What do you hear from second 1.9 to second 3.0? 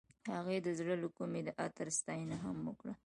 ستاینه هم وکړه.